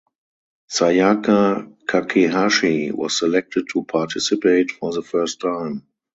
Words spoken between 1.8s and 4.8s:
Kakehashi was selected to participate